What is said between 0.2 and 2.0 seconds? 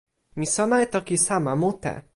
mi sona e toki sama mute.